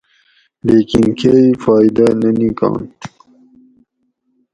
لیکن 0.67 1.03
کئی 1.19 1.45
فائیدہ 1.63 2.07
نہ 2.21 2.29
نِکانت 2.39 2.97